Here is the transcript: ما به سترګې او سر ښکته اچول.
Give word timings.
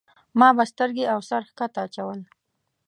ما 0.39 0.49
به 0.57 0.63
سترګې 0.71 1.05
او 1.13 1.19
سر 1.29 1.41
ښکته 1.49 1.79
اچول. 1.85 2.19